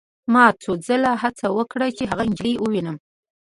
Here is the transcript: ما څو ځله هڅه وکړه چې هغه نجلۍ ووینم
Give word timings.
ما 0.33 0.45
څو 0.61 0.71
ځله 0.87 1.11
هڅه 1.23 1.47
وکړه 1.57 1.87
چې 1.97 2.03
هغه 2.11 2.23
نجلۍ 2.31 2.53
ووینم 2.59 2.97